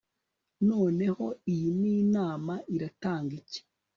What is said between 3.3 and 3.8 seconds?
iki